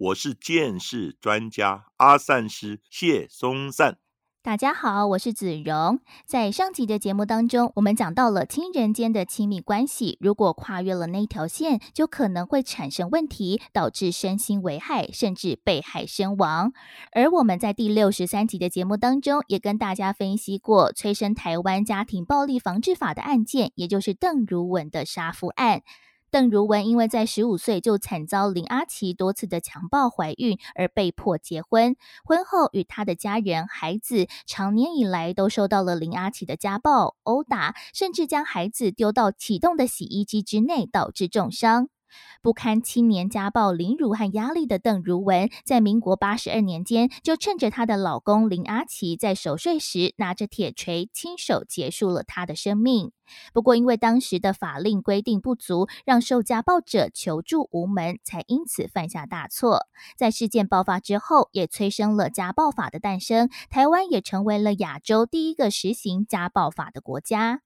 [0.00, 3.98] 我是见识专家阿善师谢松善。
[4.42, 6.00] 大家好，我是子荣。
[6.24, 16.72] 在上集的节目当中，我们讲到了亲人间的亲密关系，如果跨越了那条线，就可能会产生问题，导致身心危害，甚至被害身亡。
[17.12, 25.82] 而我们在第六十三集的节目当中，也跟大家分析过催生台湾家庭暴力防治法的案件，也就是邓如文的杀夫案。
[26.30, 31.96] 邓如文因为在十五岁就惨遭林阿奇多次的强暴怀孕，而被迫结婚。
[32.24, 41.88] 婚后与他的家人、孩子长年以来都受到了林阿奇的家暴、殴打，甚至将孩子丢到启动的洗衣机之内，导致重伤。
[42.42, 53.12] 不堪青年家暴凌辱和压力的邓如文，在民国八十二年间，就趁着她的老公林阿奇在守岁时，拿着铁锤亲手结束了他的生命。
[53.52, 59.86] 不过，因为当时的法令规定不足，让受家暴者求助无门，才因此犯下大错。
[60.16, 67.60] 在事件爆发之后，也催生了家暴法的诞生，台湾也成为了亚洲第一个实行家暴法的国家。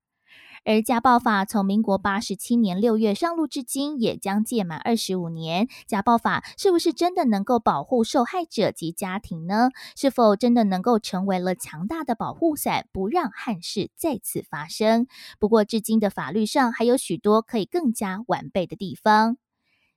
[0.67, 5.69] 而家暴法从民国八十七年六月上路至今，也将届满二十五年。
[5.87, 9.69] 家暴法是不是真的能够保护受害者及家庭呢？
[9.95, 15.07] 是否真的能够成为了强大的保护伞，不让憾事再次发生？
[15.39, 19.37] 不过，至今的法律上还有许多可以更加完备的地方，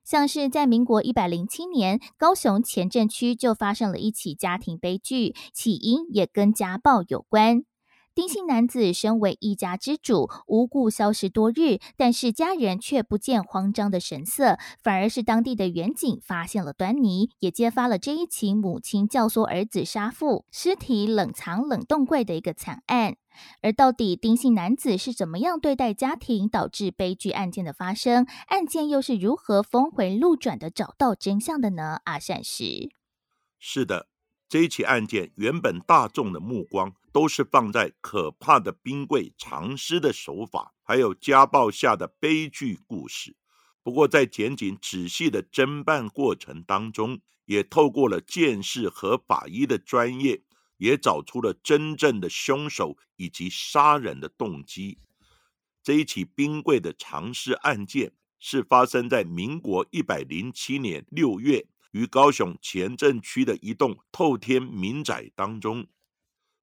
[0.03, 7.63] 像是在民国一百零七年，高雄前镇区就发生了一起家庭悲剧，起因也跟家暴有关。
[8.17, 23.17] 丁姓男子身为一家之主，无故消失多日，但是家人却不见慌张的神色，反而是当地的远警发现了端倪，也揭发了这一起母亲教唆儿子杀父、尸体冷藏冷冻柜的一个惨案。
[23.61, 28.25] 而到底丁姓男子是怎么样对待家庭，导致悲剧案件的发生？
[28.47, 31.99] 案件又是如何峰回路转的找到真相的呢？
[32.05, 32.89] 阿善师，
[33.59, 34.07] 是的，
[34.49, 36.95] 这一起案件原本大众的目光。
[37.17, 43.35] 都是放在可怕的冰柜藏尸的手法，还有家暴下的悲剧故事。
[43.81, 50.43] 不过，在检警仔细的侦办过程当中，也透过了鉴识和法医的专业，
[50.77, 54.99] 也找出了真正的凶手以及杀人的动机。
[55.81, 65.87] 这一起冰柜的藏尸案件是发生在民国一百零七年六月，于高雄前镇区的一栋透天民宅当中。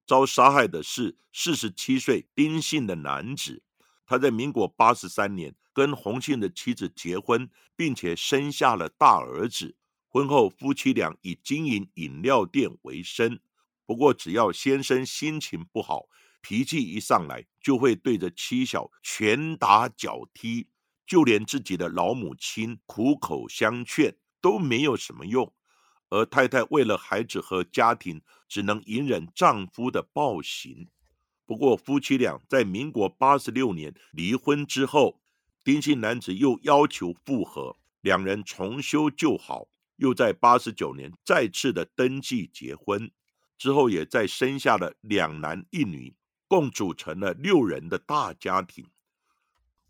[0.05, 3.63] 遭杀害的是四十七岁丁姓的男子，
[4.05, 9.75] 他在民国八十三年跟洪姓的妻子结婚，并且生下了大儿子。
[10.07, 13.39] 婚后夫妻俩以经营饮料店为生。
[13.85, 16.07] 不过，只要先生心情不好，
[16.41, 20.67] 脾气一上来，就会对着妻小拳打脚踢，
[21.05, 25.53] 就连自己的老母亲苦口相劝都没有什么用。
[26.15, 30.87] 而太太为了孩子和家庭，只能隐忍丈夫的暴行。
[31.45, 35.21] 不过，夫妻俩在民国八十六年离婚之后，
[35.61, 39.67] 丁姓男子又要求复合，两人重修旧好，
[39.97, 43.11] 又在八十九年再次的登记结婚，
[43.57, 46.15] 之后也再生下了两男一女，
[46.47, 48.87] 共组成了六人的大家庭。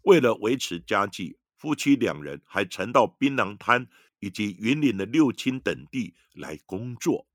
[0.02, 3.88] 为了维持家计，夫妻两人还曾到槟榔摊。
[4.26, 7.28] 以及云林的六亲等地来工作，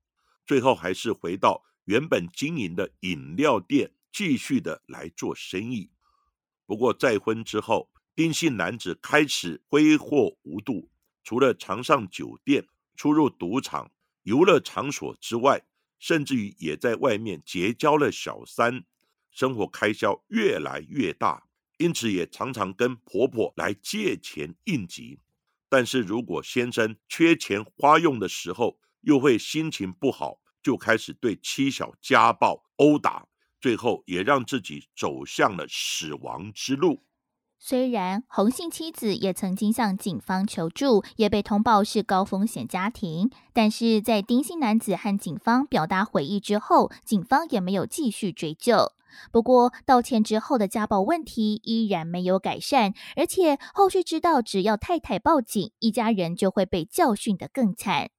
[0.45, 5.89] 最后还是回到原本经营的饮料店，继续的来做生意。
[6.65, 10.89] 不过再婚之后，丁姓男子开始挥霍无度，
[11.23, 13.89] 除了常上酒店、出入赌场、
[14.23, 15.63] 游乐场所之外，
[15.97, 18.83] 甚至于也在外面结交了小三，
[19.29, 21.47] 生活开销越来越大，
[21.77, 25.21] 因此也常常跟婆婆来借钱应急。
[25.71, 33.25] 但是如果先生缺钱花用的时候，又会心情不好，就开始对妻小家暴、殴打，
[33.61, 37.05] 最后也让自己走向了死亡之路。
[37.63, 48.91] 虽然洪姓妻子也曾经向警方求助，也被通报是高风险家庭，但是在丁姓男子和警方表达悔意之后，警方也没有继续追究。
[49.31, 58.09] 不过，道歉之后的家暴问题依然没有改善，而且后续知道，只要太太报警，一家人就会被教训得更惨。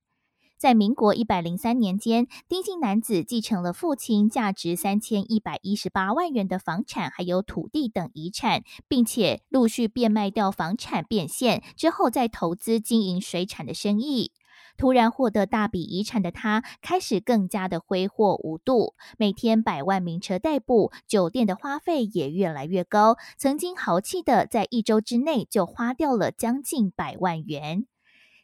[0.63, 14.31] 在民国一百零三年间，丁姓男子继承了父亲价值三千一百一十八万元的房产，还有土地等遗产，并且陆续变卖掉房产变现之后，再投资经营水产的生意。
[14.77, 23.17] 突然获得大笔遗产的他，开始更加的挥霍无度，每天百万名车代步，酒店的花费也越来越高。
[23.37, 27.87] 曾经豪气的在一周之内就花掉了将近百万元。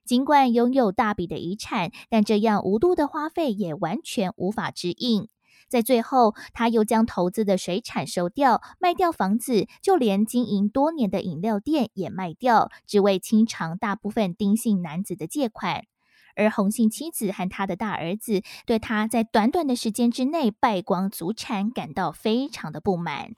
[0.08, 5.28] 尽管拥有大笔的遗产，但这样无度的花费也完全无法支应。
[5.68, 15.84] 在最后，他又将投资的水产收掉，卖掉房子，就连经营多年的饮料店也卖掉，只为清偿大部分丁姓男子的借款。
[16.36, 23.34] 而洪姓妻子和他的大儿子对他在短短的时间之内败光祖产感到非常的不满。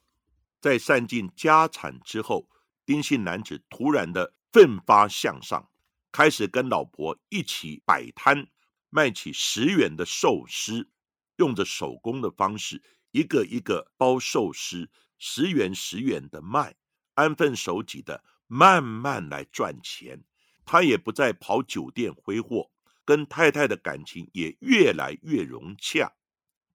[0.60, 2.46] 在散尽家产之后，
[2.86, 5.66] 丁姓男子突然的奋发向上。
[6.12, 8.48] 开始跟老婆一起摆摊，
[8.88, 10.90] 卖起十元的寿司，
[11.36, 16.74] 用着手工的方式，一个一个包寿司，十元十元的卖，
[17.14, 20.24] 安分守己的慢慢来赚钱。
[20.64, 22.70] 他也不再跑酒店挥霍，
[23.04, 26.12] 跟太太的感情也越来越融洽，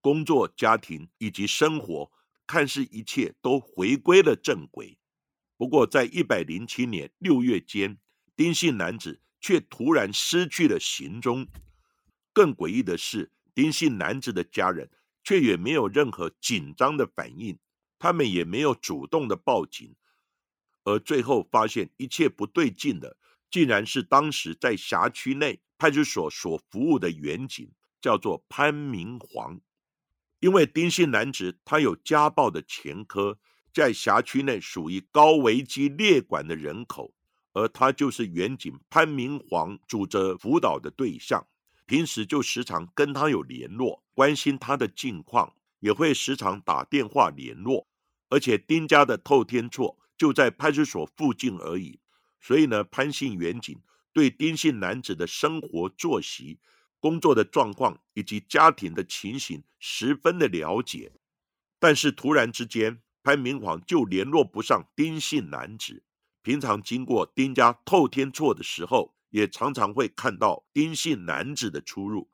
[0.00, 2.10] 工作、家庭以及生活，
[2.46, 4.98] 看似一切都回归了正轨。
[5.56, 7.98] 不过，在一百零七年六月间，
[8.34, 9.20] 丁姓男子。
[9.46, 11.46] 却突然失去了行踪。
[12.32, 14.90] 更诡异的是，丁姓男子的家人
[15.22, 17.56] 却也没有任何紧张的反应，
[17.96, 19.94] 他们也没有主动的报警。
[20.82, 23.16] 而最后发现一切不对劲的，
[23.48, 27.70] 竟然是当时在辖区内派出所所服务的员警，
[28.00, 29.60] 叫做潘明煌。
[30.40, 33.38] 因为丁姓男子他有家暴的前科，
[33.72, 37.14] 在辖区内属于高危机列管的人口。
[37.56, 41.46] 而他就是远景潘明煌主责辅导的对象，
[41.86, 47.88] 平时就时常跟他有联络，关心他的近况，也会时常打电话联络。
[48.28, 51.98] 而且丁家的透天厝就在派出所附近而已，
[52.38, 53.80] 所以呢，潘姓远景
[54.12, 56.58] 对丁姓男子的生活作息、
[57.00, 61.10] 工作的状况以及家庭的情形十分的了解。
[61.78, 66.02] 但是突然之间，潘明煌就联络不上丁姓男子。
[66.46, 72.30] 平常经过丁家透天厝的时候，也常常会看到丁姓男子的出入。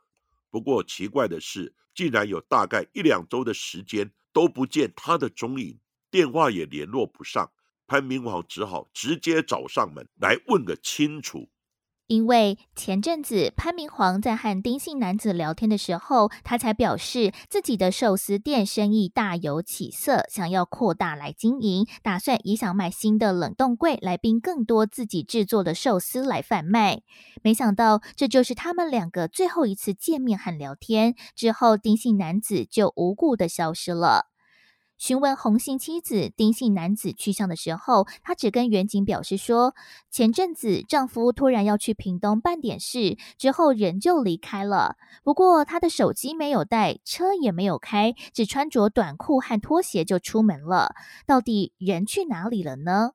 [0.50, 5.80] 不过奇怪的是，竟然有大概一两周的时间都不见他的踪影，
[6.10, 7.50] 电话也联络不上。
[7.86, 11.48] 潘明煌只好直接找上门来问个清楚。
[12.12, 27.00] 因为前阵子潘明煌在和丁姓男子聊天的时候，他才表示自己的寿司店生意大有起色，想要扩大来经营，打算也想买新的冷冻柜来冰更多自己制作的寿司来贩卖。
[27.40, 34.31] 没想到这就是他们两个最后一次见面和聊天之后，丁姓男子就无故的消失了。
[35.02, 39.74] 询问洪姓妻子丁姓男子去向的时候，她只跟远景表示说，
[40.12, 44.94] 前阵子丈夫突然要去屏东办点事，之后人就离开了。
[45.24, 50.94] 不过他的手机没有带，车也没有开，只穿着短裤和拖鞋就出门了。
[51.26, 53.10] 到底人去哪里了呢？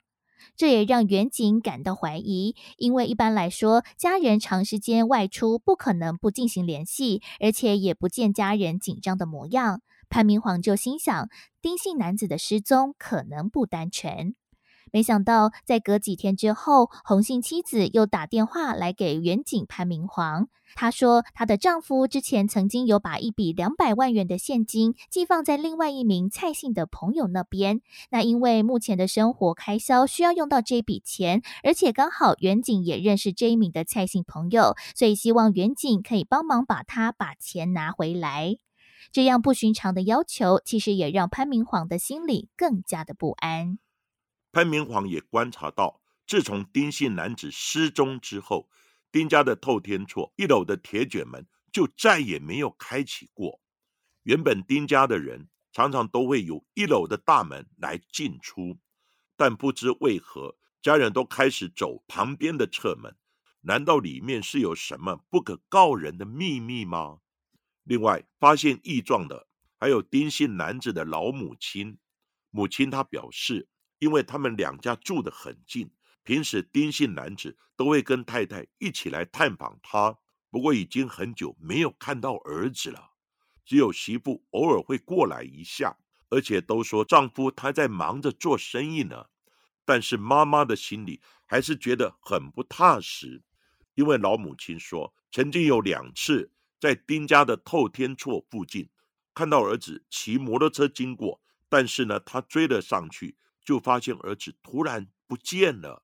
[0.58, 9.80] 这也让远景感到怀疑，因为一般来说，家人长时间外出不可能不进行联系，而且也不见家人紧张的模样。
[10.10, 11.30] 潘明煌就心想，
[11.62, 14.36] 丁姓男子的失踪可能不单纯。
[14.94, 20.48] 没想到，在隔几天之后，洪姓妻子又打电话来给远景潘明煌。
[20.76, 27.82] 她说，她的丈夫之前曾经有把一笔两百万元的现金寄放在另外一名蔡姓的朋友那边。
[28.10, 38.56] 那因为目前的生活开销需要用到这笔钱，而且刚好远景也认识这一名的蔡姓朋友，所以希望远景可以帮忙把他把钱拿回来。
[39.12, 43.80] 这样不寻常的要求，其实也让潘明煌的心里更加的不安。
[44.52, 48.70] 潘明煌也观察到，自从丁姓男子失踪之后，
[49.12, 53.62] 丁家的透天厝一楼的铁卷门就再也没有开启过。
[54.24, 58.78] 原本丁家的人常常都会有一楼的大门来进出，
[59.36, 63.16] 但不知为何，家人都开始走旁边的侧门。
[63.62, 67.20] 难道里面是有什么不可告人的秘密吗？
[67.88, 69.48] 另外，发现异状的
[69.80, 71.98] 还有丁姓男子的老母亲。
[72.50, 75.90] 母亲她表示，因为他们两家住得很近，
[76.24, 80.18] 平时丁姓男子都会跟太太一起来探访他。
[80.50, 83.12] 不过，已经很久没有看到儿子了，
[83.64, 85.98] 只有媳妇偶尔会过来一下，
[86.30, 89.28] 而且都说丈夫他在忙着做生意呢。
[89.86, 93.42] 但是妈妈的心里还是觉得很不踏实。
[93.94, 98.90] 因为老母亲说，曾经有两次在丁家的透天厝附近
[99.34, 106.04] 看到儿子骑摩托车经过，但是呢，他追了上去，就发现儿子突然不见了。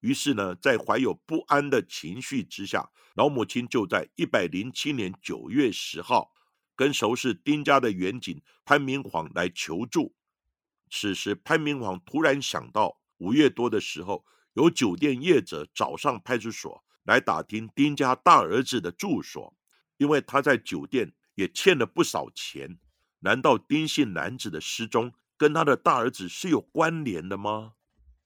[0.00, 6.32] 于是呢，在怀有不安的情绪之下，老母亲就在一百零七年九月十号，
[6.76, 10.14] 跟熟识丁家的远警潘明煌来求助。
[10.90, 16.84] 此时，潘明煌突然想到，五月多的时候，有酒店业者找上派出所。
[17.04, 19.56] 来打听丁家大儿子的住所，
[19.98, 22.78] 因为他在酒店也欠了不少钱。
[23.20, 27.72] 难道丁姓男子的失踪跟他的大儿子是有关联的吗？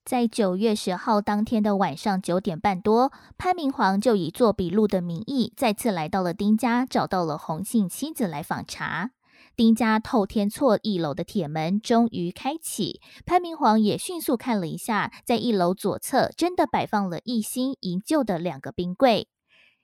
[0.04, 9.12] 在九月十号当天的晚上九点半多，潘明煌就以做笔录的名义再次来到了丁家，找到了洪姓妻子来访查。
[9.54, 19.28] 丁家透天厝一楼的铁门终于开启，潘明煌也迅速看了一下，在一楼左侧真的摆放了一新一旧的两个冰柜。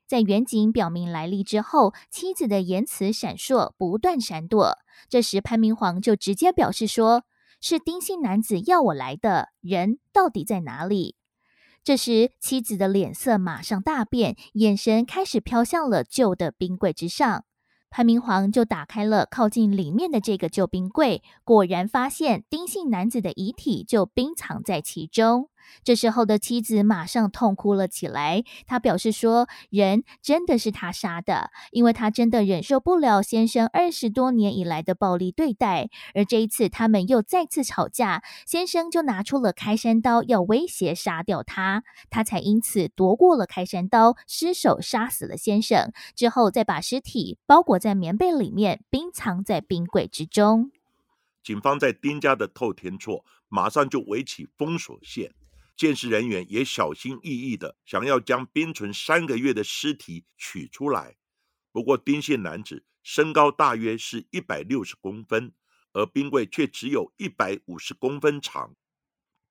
[0.09, 4.79] 在远景表明来历之后，妻子的言辞闪烁，不断闪躲。
[5.11, 7.25] 这时潘明煌就直接表示说
[7.61, 11.17] ：“是丁姓男子要我来的，人到底在哪里？”
[11.85, 17.45] 这时妻子的脸色马上大变，眼神开始飘向了旧的冰柜之上。
[17.91, 25.49] 潘明煌就打开了靠近里面的这个旧冰柜，果然发现丁姓男子的遗体就冰藏在其中。
[25.85, 28.45] 这时候的妻子马上痛哭了起来。
[28.67, 35.89] 她表示说：“人真的是他杀的，因为他真的忍受不了先生二十多年以来的暴力对待。
[36.15, 45.93] 而这一次他们又再次吵架，先生就拿出了开山刀要威胁杀掉他，他才因此夺过了开山刀，失手杀死了先生。
[46.15, 50.71] 之后再把尸体包裹在棉被里面，冰藏在冰柜之中。
[51.43, 55.33] 警方在丁家的透天厝马上就围起封锁线。”
[55.79, 61.17] 监视人员也小心翼翼的想要将冰存三个月的尸体取出来，
[61.71, 65.53] 不过丁姓男子身高大约是一百六十公分，
[65.93, 68.75] 而冰柜却只有一百五十公分长。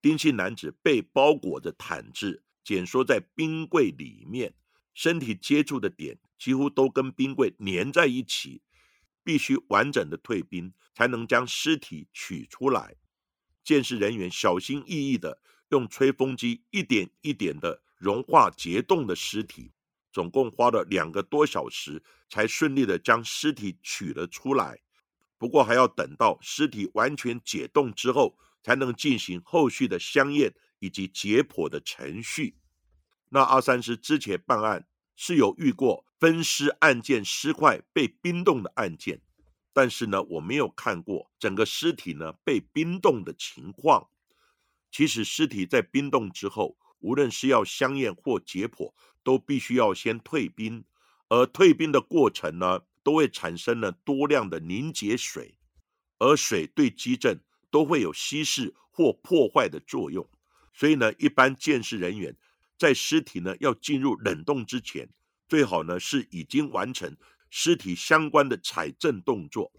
[0.01, 4.53] 丁姓男子被包裹着毯子减缩在冰柜里面，
[4.93, 8.61] 身体接触的点几乎都跟冰柜粘在一起，
[9.23, 12.97] 必须完整的退冰才能将尸体取出来。
[13.63, 15.41] 监视人员小心翼翼的。
[15.69, 19.71] 用吹风机一点一点的融化结冻的尸体，
[20.11, 24.79] 总共花了两个多小时，才顺利的将尸体取了出来。
[25.37, 32.57] 不过还要等到尸体完全解冻之后，才能进行后续的香验以及解剖的程序。
[33.29, 39.21] 那阿三师之前办案是有遇过分尸案件尸块被冰冻的案件，
[39.73, 44.09] 但是呢，我没有看过整个尸体呢被冰冻的情况。
[44.89, 50.83] 其实尸体在冰冻之后，无论是要香验或解剖，都必须要先退冰，
[51.29, 55.57] 而退冰的过程呢，都会产生了多量的凝结水，
[56.17, 57.39] 而水对基证
[57.69, 60.27] 都会有稀释或破坏的作用。
[60.73, 62.35] 所以呢，一般鉴识人员
[62.77, 65.07] 在尸体呢要进入冷冻之前，
[65.47, 67.15] 最好呢是已经完成
[67.49, 69.71] 尸体相关的采证动作，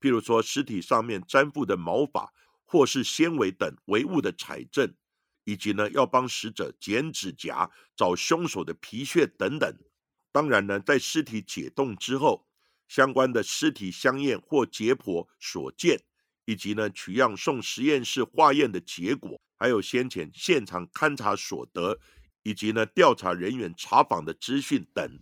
[0.00, 2.32] 譬如说尸体上面粘附的毛发。
[2.64, 4.94] 或是纤维等唯物的采证，
[5.44, 9.72] 以及呢要帮死者剪指甲、找凶手的皮屑等等。
[10.32, 12.48] 当然呢，在尸体解冻之后，
[12.88, 16.00] 相关的尸体香验或解剖所见，
[16.44, 22.00] 以及呢取样送实验室化验的结果，还有先前现场勘查所得，
[22.42, 25.20] 以及呢调查人员查访的资讯等，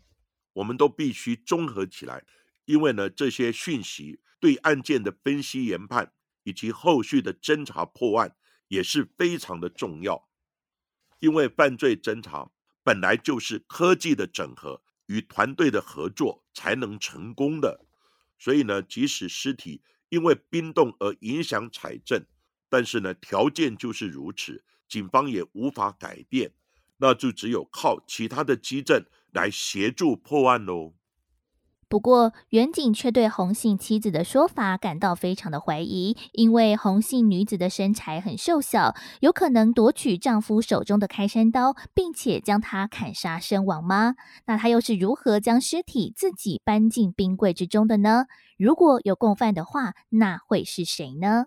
[0.55, 2.25] 我们都必须综合起来，
[2.65, 6.13] 因为呢这些讯息对案件的分析研判。
[6.45, 8.37] 以及后续的侦查破案
[8.69, 10.29] 也是非常的重要，
[11.19, 12.51] 因为犯罪侦查
[12.83, 17.85] 本来就是科技的整合与团队的合作才能成功的，
[18.39, 22.25] 所以呢，即使尸体因为冰冻而影响采证，
[22.69, 26.53] 但是呢，条件就是如此，警方也无法改变，
[26.97, 30.95] 那就只有靠其他的基证来协助破案喽。
[31.93, 44.15] 不过，远景却对红杏妻子的说法感到非常的怀疑，因为红杏女子的身材很瘦小，有可能夺取丈夫手中的开山刀，并且将他砍杀身亡吗？
[44.47, 48.25] 那她又是如何将尸体自己搬进冰柜之中的呢？
[48.57, 51.45] 如果有共犯的话，那会是谁呢？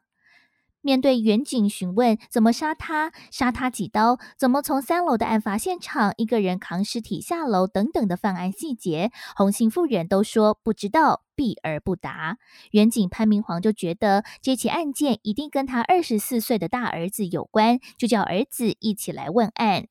[0.86, 12.38] 面对远景询问怎么杀他、杀他几刀、怎么从三楼的案发现场一个人扛尸体下楼等等的犯案细节，洪姓妇人都说不知道，避而不答。
[12.70, 19.88] 远景潘明煌就觉得这起案件一定跟他二十四岁的大儿子有关，就叫儿子一起来问案。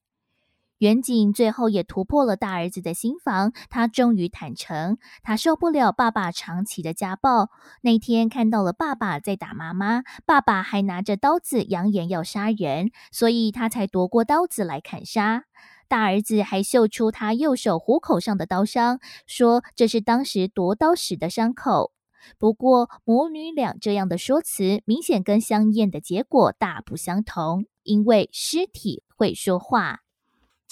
[0.85, 7.49] 远景最后也突破了大儿子的心房，他终于坦诚，他受不了爸爸长期的家暴。
[7.81, 15.45] 那天看到了爸爸在打妈妈，爸爸还拿着刀子扬言要杀人，所以他才夺过刀子来砍杀。
[15.89, 21.93] 大儿子还秀出他右手虎口上的刀伤，说这是当时夺刀时的伤口。
[22.39, 30.04] 不过母女俩这样的说辞，明显跟香艳的结果大不相同，因为尸体会说话。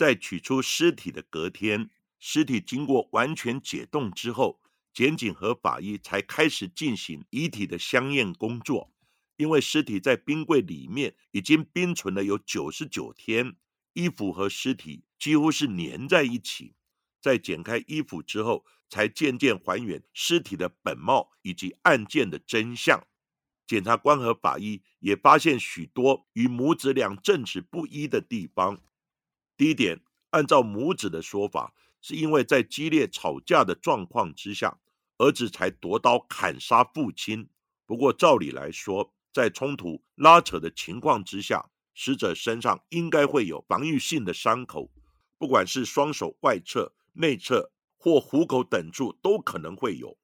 [0.02, 4.60] 在取出尸体的隔天，尸体经过完全解冻之后，
[4.92, 8.92] 检警和法医才开始进行遗体的相验工作。
[9.36, 13.54] 因为尸体在冰柜里面已经冰存了有九十九天，
[13.92, 16.74] 衣服和尸体几乎是粘在一起。
[17.20, 23.06] 在剪开衣服之后，才渐渐还原尸体的本貌以及案件的真相。
[23.68, 28.80] 检察官和法医也发现许多与母子俩证词不一的地方。
[29.62, 30.00] 第一点，
[30.30, 34.80] 按照母子的说法，是因为在激烈吵架的状况之下，
[35.18, 37.48] 儿子才夺刀砍杀父亲。
[37.86, 44.90] 不过，照理来说，在冲突拉扯的情况之下，死者身上应该会有防御性的伤口，
[45.38, 50.18] 不管是双手外侧、内侧或虎口等处都可能会有。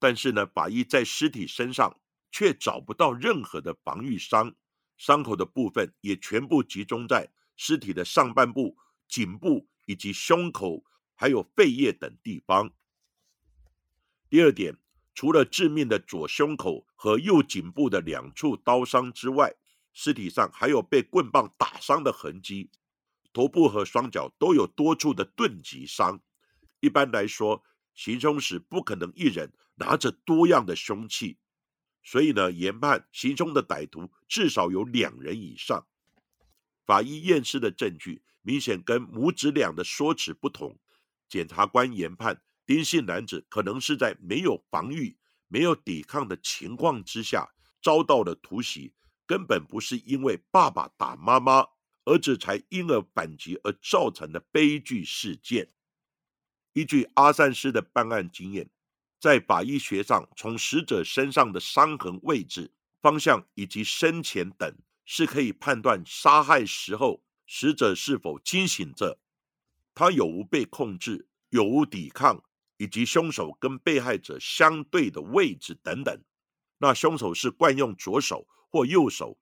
[0.00, 2.00] 但是呢，法医在尸体身上
[2.32, 4.52] 却找不到任何的防御伤，
[4.96, 7.30] 伤口的部分也全部集中在。
[7.56, 8.76] 尸体的上半部、
[9.08, 10.84] 颈部以及胸口，
[11.14, 12.70] 还有肺叶等地方。
[14.28, 14.76] 第二点，
[15.14, 19.54] 除了致命的左胸口和右颈部的两处刀伤之外，
[19.92, 22.70] 尸体上还有被棍棒打伤的痕迹，
[23.32, 26.20] 头部和双脚都有多处的钝击伤。
[26.80, 27.62] 一般来说，
[27.94, 31.38] 行凶时不可能一人拿着多样的凶器，
[32.02, 35.86] 所以呢，研判行凶的歹徒至少有两人以上。
[36.86, 40.78] 法医验尸的证据明显跟母子俩的说辞不同。
[41.28, 45.16] 检察官研判，丁姓男子可能是在没有防御、
[45.48, 47.48] 没有抵抗的情况之下
[47.82, 48.92] 遭到了突袭，
[49.26, 51.66] 根本不是因为爸爸打妈妈，
[52.04, 55.68] 儿子才因而反击而造成的悲剧事件。
[56.74, 58.68] 依据阿善师的办案经验，
[59.18, 64.76] 在法医学上，从死者身上的伤痕位置、方向以及生前等。
[65.04, 69.18] 是可以判断杀害时候死者是否清醒着，
[69.94, 72.42] 他有无被控制，有无抵抗，
[72.78, 76.20] 以及凶手跟被害者相对的位置等等。
[76.78, 79.38] 那凶手是惯用左手或右手，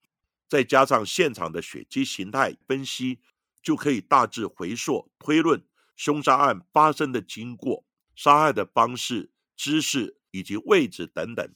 [0.48, 3.20] 再加上现场的血迹形态分析，
[3.62, 5.64] 就可以大致回溯推论
[5.96, 11.55] 凶杀案发生的经过、杀害的方式、姿势以及位置等等，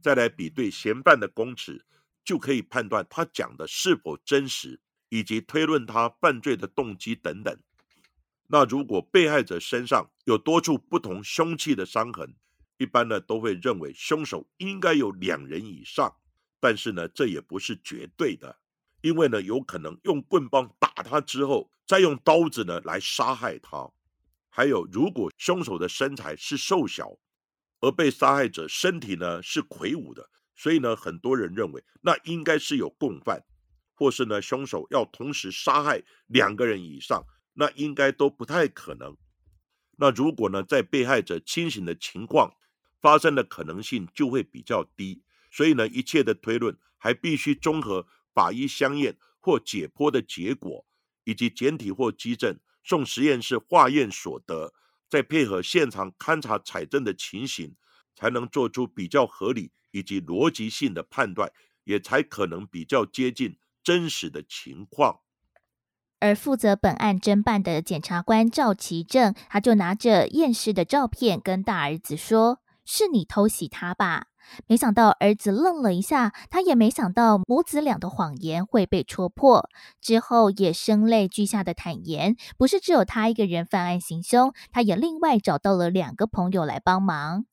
[0.00, 1.84] 再来比对嫌犯的供词。
[2.24, 7.56] 就可以判断他讲的是否真实，以及推论他犯罪的动机等等。
[8.48, 12.34] 那如果被害者身上有多处不同凶器的伤痕，
[12.76, 16.14] 一般呢都会认为凶手应该有两人以上。
[16.60, 18.56] 但是呢，这也不是绝对的，
[19.00, 23.90] 因为呢有可能用棍棒打他之后，再用刀子呢来杀害他。
[24.48, 27.16] 还有，如果凶手的身材是瘦小，
[27.80, 30.28] 而被杀害者身体呢是魁梧的。
[30.54, 33.44] 所以呢，很多人认为那应该是有共犯，
[33.94, 39.16] 或是呢凶手要同时杀害两个人以上，那应该都不太可能。
[39.96, 42.54] 那如果呢在被害者清醒的情况
[43.00, 45.22] 发生的可能性就会比较低。
[45.50, 50.86] 所以呢，一切的推论还必须综合法医相验或解剖的结果，
[51.24, 54.72] 以及检体或基证送实验室化验所得，
[55.10, 57.76] 再配合现场勘查采证的情形，
[58.14, 59.72] 才能做出比较合理。
[59.92, 61.52] 以及逻辑性的判断，
[61.84, 65.20] 也才可能比较接近真实的情况。
[66.18, 74.26] 而负责本案侦办的检察官赵其正，他就拿着验尸的照片跟大儿子说：“是你偷袭他吧？”
[74.66, 79.68] 没想到儿子愣了一下，他也没想到母子俩的谎言会被戳破。
[80.00, 87.46] 之后也声泪俱下的坦言，不是只有他一个人犯案行凶，他也另外找到了两个朋友来帮忙。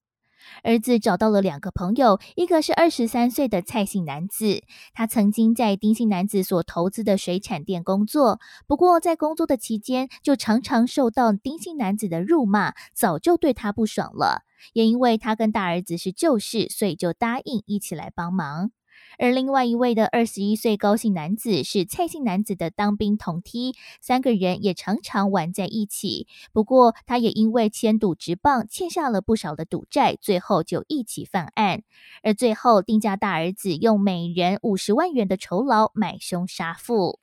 [0.64, 14.44] 儿子找到了两个朋友，一个是二十三岁的蔡姓男子，他曾经在丁姓男子所投资的水产店工作，不过在工作的期间就常常受到丁姓男子的辱骂，早就对他不爽了。
[14.74, 18.72] 也因为他跟大儿子是旧事，所以就答应一起来帮忙。
[19.18, 26.26] 而另外一位的二十一岁高姓男子是蔡姓男子的当兵同梯，三个人也常常玩在一起。
[26.54, 31.84] 不过，他也因为签赌直棒欠下了不少的赌债，最后就一起犯案。
[32.24, 37.20] 而最后，丁家大儿子用每人五十万元的酬劳买凶杀父。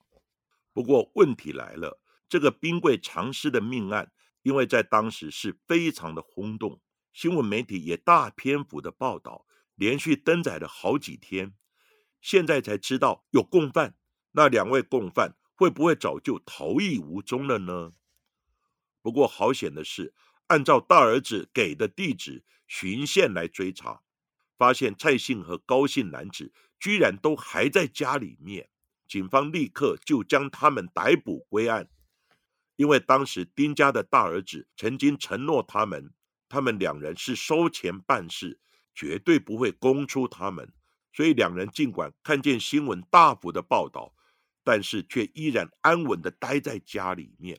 [0.74, 4.10] 不过，问题来了，这个冰柜藏尸的命案，
[4.42, 6.78] 因为在当时是非常的轰动，
[7.14, 11.54] 新闻媒体也大篇幅的报道，连续登载了好几天。
[12.26, 13.94] 现在才知道有共犯，
[14.32, 17.92] 那两位共犯会不会早就逃逸无踪了呢？
[19.00, 20.12] 不过好险的是，
[20.48, 24.02] 按照大儿子给的地址循线来追查，
[24.58, 28.70] 发现蔡姓和高姓男子居然都还在家里面，
[29.06, 31.88] 警方立刻就将他们逮捕归案。
[32.74, 36.12] 因为当时丁家的大儿子曾经承诺他们，
[36.48, 38.58] 他们两人是收钱办事，
[38.92, 40.72] 绝对不会供出他们。
[41.16, 44.14] 所以两人尽管看见新闻大幅的报道，
[44.62, 47.58] 但是却依然安稳的待在家里面。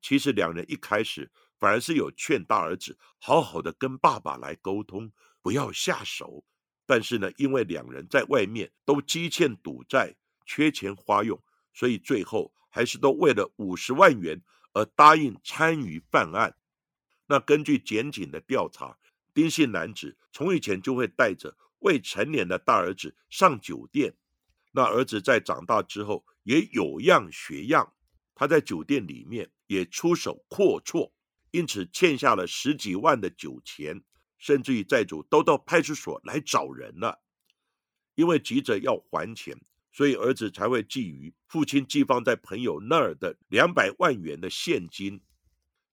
[0.00, 6.46] 其实两人一开始反而是有劝大儿子好好的跟爸爸来沟通，不要下手。
[6.86, 11.38] 但是呢，因为两人在外面都积欠赌债，缺钱花用，
[11.74, 16.56] 所以最后还是都为了五十万元而答应参与犯案。
[17.26, 18.96] 那根据检警的调查，
[19.34, 21.54] 丁姓男子从以前就会带着。
[21.82, 24.14] 未成年的大儿子上酒店，
[24.72, 27.92] 那儿子在长大之后也有样学样，
[28.34, 31.12] 他在酒店里面也出手阔绰，
[31.50, 34.02] 因此欠下了十几万的酒钱，
[34.38, 37.20] 甚至于债主都到派出所来找人了。
[38.14, 39.58] 因为急着要还钱，
[39.92, 45.20] 所以儿子才会觊觎父亲寄放在朋友那儿的两百万元的现金，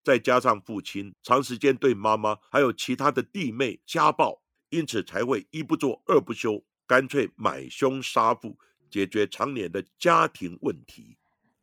[0.04, 4.44] 再加上父亲长时间对妈妈还有其他的弟妹家暴。
[4.70, 8.58] 因此才会一不做二不休，干脆买凶杀父，
[8.90, 11.18] 解决常年的家庭问题。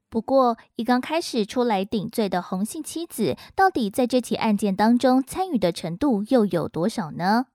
[0.08, 7.46] 不过，一刚开始出来顶罪的洪姓妻子，到底在这起案件当中参与的程度又有多少呢？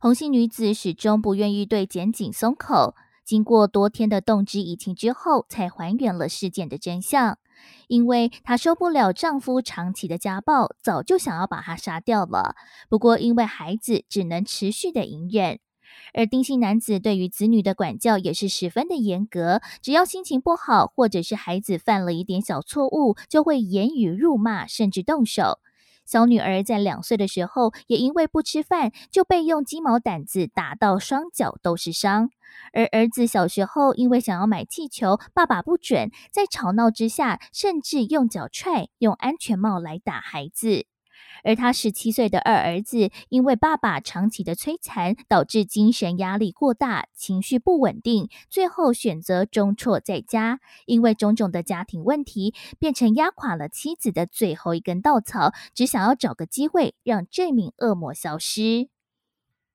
[0.00, 7.38] 洪姓女子始终不愿意对检警松口，经过多天的动之以情之后，才还原了事件的真相。
[7.88, 12.54] 因为她受不了丈夫长期的家暴，早就想要把他杀掉了。
[12.88, 15.58] 不过因为孩子，只能持续的隐忍。
[16.12, 25.60] 而丁姓男子对于子女的管教也是十分的严格，只要心情不好，或者是孩子犯了一点小错误，就会言语辱骂，甚至动手。
[26.04, 32.30] 小女儿在两岁的时候，也因为不吃饭，就被用鸡毛掸子打到双脚都是伤。
[32.72, 40.86] 而儿子小时候因为想要买气球，爸爸不准，在吵闹之下，甚至用脚踹、用安全帽来打孩子。
[41.44, 50.58] 而他十七岁的二儿子，因为爸爸长期的摧残，导致精神压力过大，情绪不稳定，最后选择中辍在家。
[50.86, 58.88] 因为种种的家庭问题，变成压垮了妻子的最后一根稻草，只想要找个机会让这名恶魔消失。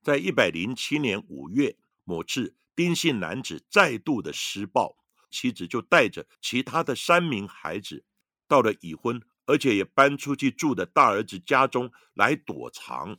[0.02, 2.56] 在一百零七年五月某次。
[2.76, 4.96] 丁姓男子再度的施暴，
[5.30, 8.06] 妻子就带着其他的三名孩子
[8.48, 13.18] 到了已婚而且也搬出去住的大儿子家中来躲藏。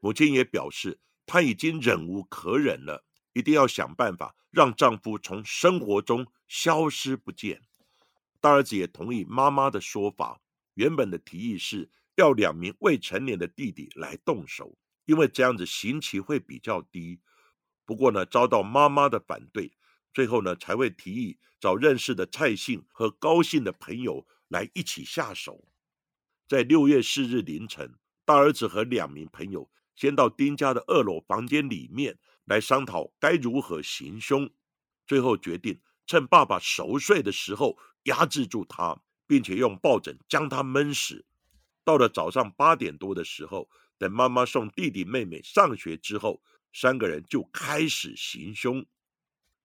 [0.00, 7.62] 母亲也表示，她已经忍无可忍了，一定要想办法让丈夫从生活中消失不见。
[8.38, 10.42] 大儿子也同意妈妈的说法，
[10.74, 17.18] 原本的提议是要两名未成年的弟弟来动手，因为这样子刑期会比较低。
[17.86, 19.72] 不过呢，遭到妈妈的反对，
[20.12, 25.68] 最后呢才会提议找认识的蔡姓和高姓的朋友来一起下手。
[26.48, 34.50] 在六月四日凌晨，大儿子和两名朋友先到丁家的二楼房间里面来商讨该如何行凶，
[35.06, 41.24] 最后决定趁爸爸熟睡的时候压制住他，并且用抱枕将他闷死。
[41.84, 46.42] 到了早上八点多的时候，等妈妈送弟弟妹妹上学之后。
[46.78, 48.84] 三个人就开始行凶。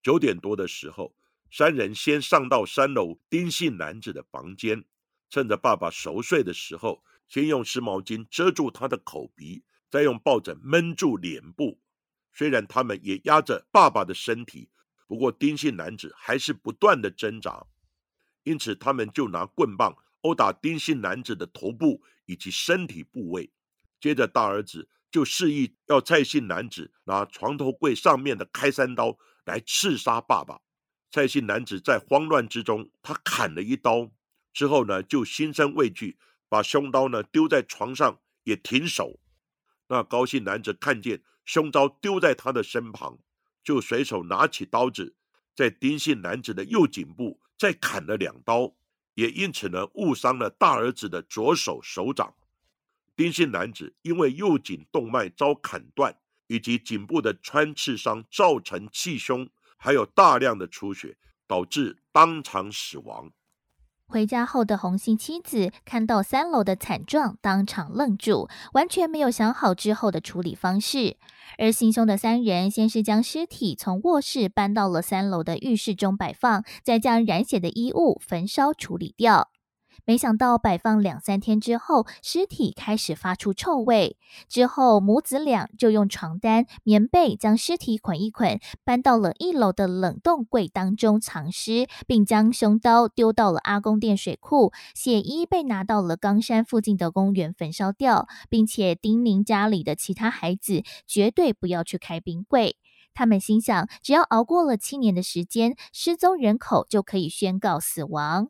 [0.02, 1.13] 九点多的时候，
[1.52, 4.86] 三人先上到三楼丁姓男子的房间，
[5.30, 11.80] 趁着爸爸熟睡的时候，先用湿毛巾遮住他的口鼻，再用抱枕闷住脸部。
[12.32, 14.70] 虽然他们也压着爸爸的身体，
[15.08, 17.68] 不过丁姓男子还是不断的挣扎，
[18.44, 23.52] 因此他们就拿棍棒殴打丁姓男子的头部以及身体部位。
[24.00, 24.88] 接着，大儿子。
[25.12, 30.62] 就示意要蔡姓男子拿床头柜上面的开山刀来刺杀爸爸。
[31.12, 34.10] 蔡姓男子在慌乱之中，他砍了一刀
[34.54, 39.19] 之后呢，就心生畏惧，把凶刀呢丢在床上也停手。
[39.88, 43.19] 那高姓男子看见凶刀丢在他的身旁，
[43.62, 45.13] 就随手拿起刀子，
[45.54, 48.74] 在丁姓男子的右颈部再砍了两刀，
[49.15, 52.34] 也因此呢误伤了大儿子的左手手掌。
[53.17, 59.50] 丁姓男子因为右颈动脉遭砍断，以及颈部的穿刺伤造成气胸，
[59.84, 61.17] 还有大量的出血，
[61.48, 63.32] 导致当场死亡。
[64.06, 71.17] 回家后的洪姓妻子看到三楼的惨状，当场愣住，完全没有想好之后的处理方式。
[71.58, 79.50] 而行凶的三人先是将尸体从卧室搬到了三楼的浴室中摆放，再将染血的衣物焚烧处理掉。
[80.12, 84.17] 没想到摆放两三天之后，尸体开始发出臭味。
[84.50, 102.76] 之后母子俩就用床单、棉被将尸体捆一捆，搬到了一楼的冷冻柜当中藏尸，并将凶刀丢到了阿公殿水库，血衣被拿到了冈山附近的公园焚烧掉，并且叮咛家里的其他孩子绝对不要去开冰柜。
[103.13, 108.50] 他们心想，只要熬过了七年的时间，失踪人口就可以宣告死亡。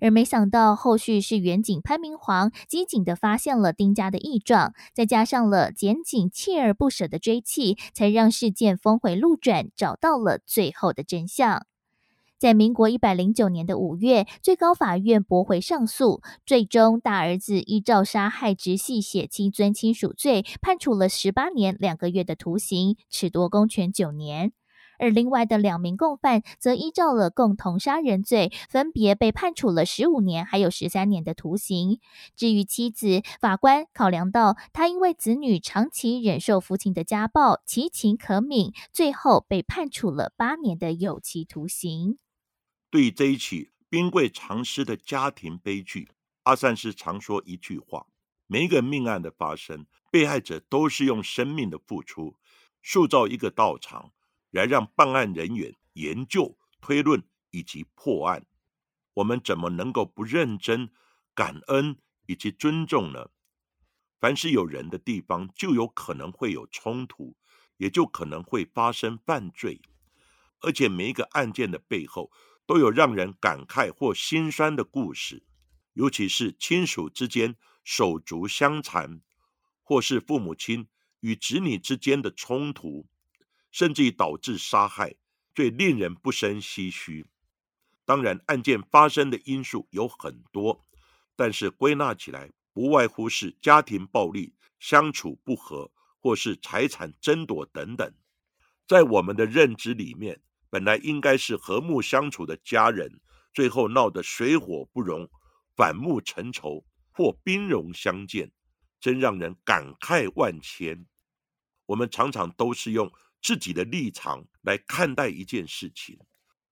[0.00, 11.66] 而没想到，后续是远警潘明煌机警的发现了丁家的异状，再加上了检警锲而不舍的追缉，才让事件峰回路转，找到了最后的真相。
[12.38, 24.52] 在民国一百零九年的五月，最高法院驳回上诉，最终大儿子依照杀害直系血亲尊亲属罪，判处了十八年两个月的徒刑，褫夺公权九年。
[25.00, 31.98] 而另外的两名共犯则依照了共同杀人罪，分别被判处了十五年还有十三年的徒刑。
[32.36, 42.18] 至于妻子，法官考量到他因为子女长期忍受父亲的家暴，其情可悯，最后被判处了八年的有期徒刑。
[42.90, 46.10] 对于这一起冰柜藏尸的家庭悲剧，
[46.42, 48.06] 阿善师常说一句话：
[48.46, 52.34] 每一个命案的发生，被害者都是用生命的付出，
[52.82, 54.12] 塑造一个道场。
[54.50, 58.46] 来让办案人员研究、推论以及破案，
[59.14, 60.90] 我们怎么能够不认真、
[61.34, 63.30] 感恩以及尊重呢？
[64.20, 67.36] 凡是有人的地方，就有可能会有冲突，
[67.78, 69.80] 也就可能会发生犯罪。
[70.60, 72.30] 而且每一个案件的背后，
[72.66, 75.44] 都有让人感慨或心酸的故事，
[75.94, 79.22] 尤其是亲属之间手足相残，
[79.82, 80.86] 或是父母亲
[81.20, 83.08] 与子女之间的冲突。
[83.70, 85.14] 甚至于导致杀害，
[85.54, 87.26] 最令人不胜唏嘘。
[88.04, 90.84] 当然，案件发生的因素有很多，
[91.36, 98.12] 但是归纳起来，不外乎是家庭暴力、相处不和，或是财产争夺等等。
[98.88, 103.20] 在我们的认知里面，本来应该是和睦相处的家人，
[103.52, 105.30] 最后闹得水火不容、
[105.76, 108.50] 反目成仇或兵戎相见，
[108.98, 111.06] 真让人感慨万千。
[111.86, 113.12] 我们常常都是用。
[113.42, 116.18] 自己的立场来看待一件事情，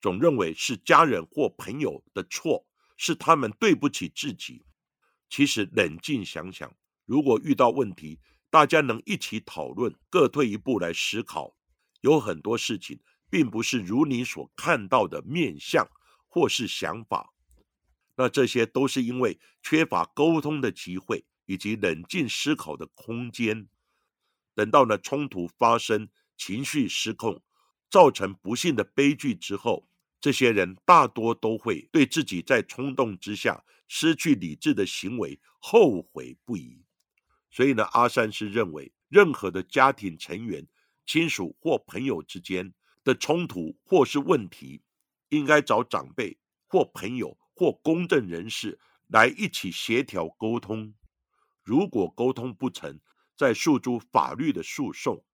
[0.00, 4.66] 总认为是家人或朋友的错，是他们对不起自己。
[5.30, 6.70] 其实冷静想想，
[7.06, 11.56] 如果遇到问题，大家能一起讨论，各退一步来思考，
[12.02, 13.00] 有很多事情
[13.30, 15.88] 并不是如你所看到的面相
[16.26, 17.34] 或是想法。
[18.16, 23.68] 那这些都是因为缺乏沟通的机会以及冷静思考的空间。
[24.54, 26.10] 等到呢冲突发生。
[26.38, 27.42] 情绪失控，
[27.90, 29.86] 造成不幸的悲剧之后，
[30.20, 36.84] 这些人大多都会对自己在冲动之下失去理智的行为后悔不已。
[37.50, 40.66] 所以呢，阿善是认为，任何的家庭成员、
[41.04, 42.72] 亲属或朋友之间
[43.02, 44.82] 的冲突或是问题，
[45.30, 50.94] 应该找长辈或朋友或公正人士来一起协调沟通。
[51.64, 53.00] 如果沟通不成，
[53.36, 55.24] 再诉诸法律的诉讼。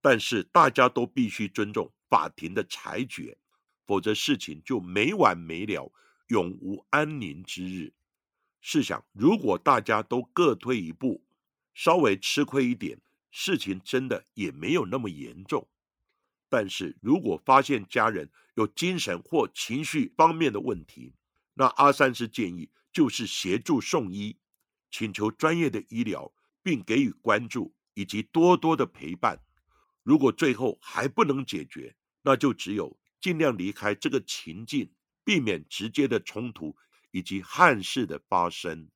[0.00, 3.36] 但是大家都必须尊重法庭的裁决，
[3.86, 5.92] 否则事情就没完没了，
[6.28, 7.92] 永无安宁之日。
[8.60, 11.22] 试想，如果大家都各退一步，
[11.74, 15.68] 稍微吃亏一点，事情真的也没有那么严重。
[16.48, 21.14] 但是如果发现家人有精神或情绪方面的问题，
[21.54, 24.36] 那阿三是建议就是协助送医，
[24.90, 26.32] 请求专业的医疗，
[26.62, 29.40] 并给予关注以及多多的陪伴。
[30.02, 34.92] 如果最后还不能解决，那就只有尽量离开这个情境，
[35.24, 36.76] 避免直接的冲突
[37.10, 38.88] 以及憾事的发生。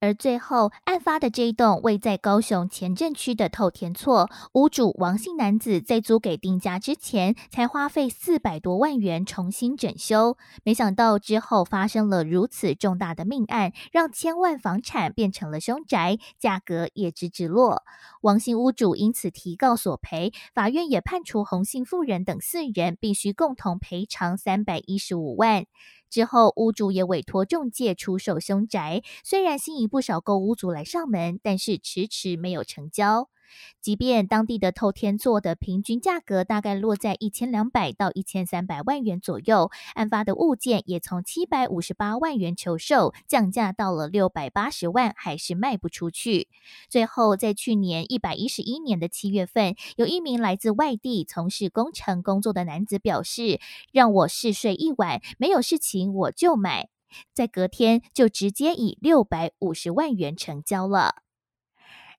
[0.00, 10.36] 而最后，案发的这一栋位在高雄前镇区的透天厝，屋主王姓男子在租给丁家之前，才花费四百多万元重新整修。
[10.62, 17.82] 没想到之后发生了如此重大的命案，让千万房产变成了凶宅，价格也直直落。
[18.22, 25.66] 王姓屋主因此提告索赔，法院也判处洪姓妇人等四人必须共同赔偿三百一十五万。
[26.10, 33.28] 之后，屋主也委托中介出售凶宅，虽然吸引不少购屋族来上门，但是迟迟没有成交。
[33.80, 46.48] 即便当地的透天座的平均价格大概落在一千两百到一千三百万元左右，案发的物件也从七百五十八万元求售降价到了六百八十万，还是卖不出去。
[46.88, 53.60] 最后，在去年一百一十一年的七月份，有一名来自外地从事工程工作的男子表示
[53.92, 56.88] ：“让我试睡一晚，没有事情我就买。”
[57.32, 61.22] 在隔天就直接以六百五十万元成交了。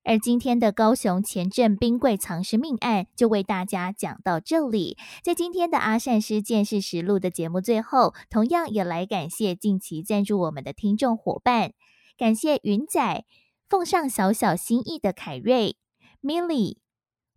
[0.03, 4.97] 而今天的高雄前镇冰柜藏尸命案就为大家讲到这里。
[5.23, 11.73] 在今天的阿善师见识实录的节目最后，同样也来感谢近期赞助我们的听众伙伴，
[12.17, 13.25] 感谢云仔
[13.67, 15.75] 奉上小小心意的凯瑞、
[16.23, 16.77] Milly、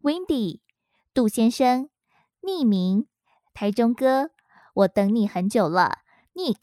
[0.00, 0.60] Windy、
[1.12, 1.90] 杜先生、
[2.40, 3.06] 匿名、
[3.52, 4.30] 台中哥，
[4.74, 5.98] 我等你很久了
[6.34, 6.56] ，Nick。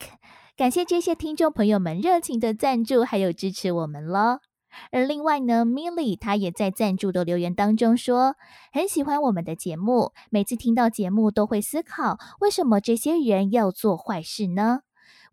[0.56, 4.40] 感谢这些听众朋友们热情的赞助，还有支持我们咯。
[4.90, 8.36] 而另外呢，Milly 她也在赞助的留言当中说，
[8.72, 14.80] 很喜欢我们的节目，每次听到节目都会思考，为什么这些人要做坏事呢？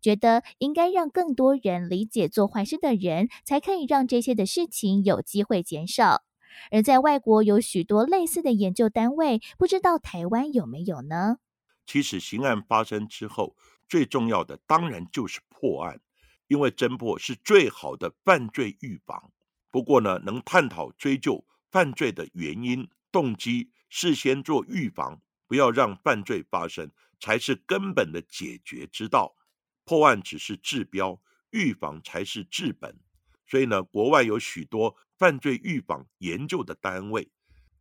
[0.00, 6.22] 觉得应该让更多人理解做坏事的人，才可以让这些的事情有机会减少。
[6.70, 11.38] 而在外国有许多类似的研究单位，不知道台湾有没有呢？
[11.86, 13.56] 其实刑案发生之后，
[13.88, 16.00] 最重要的当然就是破案。
[16.48, 19.30] 因为侦破是最好的犯罪预防。
[19.70, 29.36] 不过呢，能探讨追究犯罪的原因、动机，事先做预防，不要让犯罪发生，才是根本的解决之道。
[29.84, 32.98] 破案只是治标，预防才是治本。
[33.46, 37.30] 所以呢，国外有许多犯罪预防研究的单位，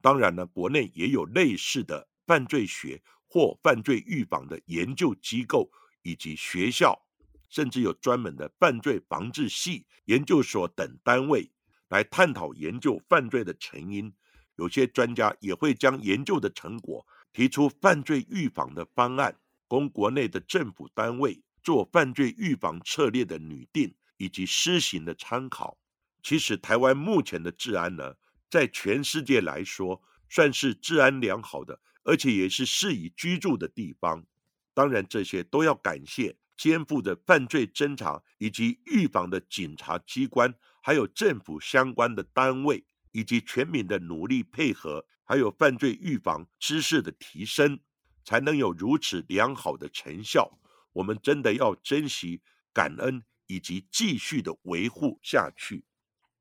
[0.02, 5.70] 当然呢，国内也有类似的犯罪学或犯罪预防的研究机构
[6.04, 7.04] 以及学校。
[7.50, 11.50] 甚至有专门的犯罪防治系、研究所等单位
[11.90, 14.14] 来探讨研究犯罪的成因。
[14.56, 25.78] 有些专家也会将研究的成果提出犯罪预防的方案，供国内的政府单位做犯罪预防策略的拟定以及施行的参考。
[26.24, 28.16] 其实，台湾目前的治安呢，
[28.50, 34.26] 在全世界来说算是治安良好的，而且也是适宜居住的地方。
[34.74, 36.36] 当然，这些都要感谢。
[36.58, 40.52] 肩负着犯罪侦查以及预防的警察机关，
[40.88, 47.82] 还有政府相关的单位，以及全民的努力配合，还有犯罪预防知识的提升，
[48.24, 50.58] 才能有如此良好的成效。
[50.94, 52.40] 我们真的要珍惜、
[52.74, 55.84] 感恩，以及继续的维护下去。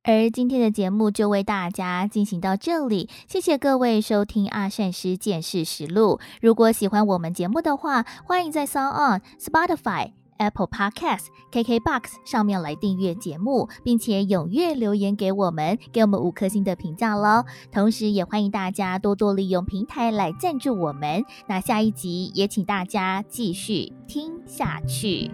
[0.05, 6.21] 而今天的节目就为大家进行到这里，谢谢各位收听阿善师见识实录。
[6.41, 17.45] 如果喜欢我们节目的话，欢迎在 s o n、Spotify、Apple Podcast、KKBox 上面来订阅节目，并且踊跃留言给我们，给我们五颗星的评价喽。
[17.73, 21.25] 同时，也欢迎大家多多利用平台来赞助我们。
[21.47, 25.31] 那下一集也请大家继续听下去。